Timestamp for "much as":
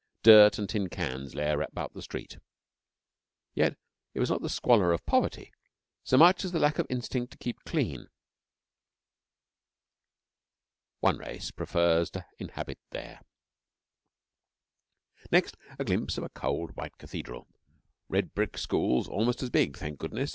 6.17-6.51